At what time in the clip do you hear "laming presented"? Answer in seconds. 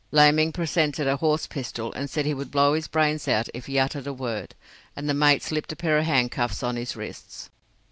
0.09-1.05